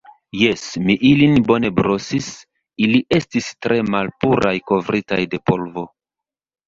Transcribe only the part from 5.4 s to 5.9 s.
polvo.